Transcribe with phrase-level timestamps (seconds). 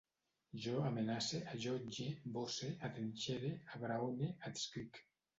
[0.61, 2.07] Jo amenace, allotge,
[2.37, 4.99] boce, atrinxere, abraone, adscric